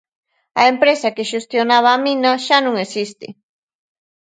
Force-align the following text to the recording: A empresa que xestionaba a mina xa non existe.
A 0.61 0.63
empresa 0.73 1.13
que 1.15 1.29
xestionaba 1.33 1.89
a 1.93 2.01
mina 2.05 2.31
xa 2.45 2.57
non 2.65 2.75
existe. 2.85 3.27